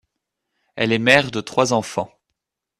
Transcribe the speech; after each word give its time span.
Elle 0.75 0.93
est 0.93 0.97
mère 0.97 1.29
de 1.29 1.41
trois 1.41 1.73
enfants. 1.73 2.11